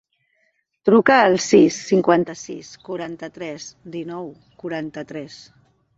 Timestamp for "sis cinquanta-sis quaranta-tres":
1.47-3.69